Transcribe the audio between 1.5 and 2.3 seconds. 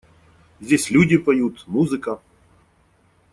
музыка.